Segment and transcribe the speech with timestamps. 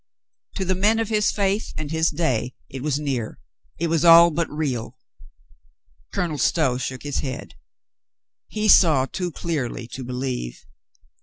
[0.55, 3.37] To the men of his faith and his day it was near,
[3.77, 4.97] it was all but real.
[6.11, 7.53] Colonel Stow shook his head.
[8.47, 10.65] He saw too clearly to believe.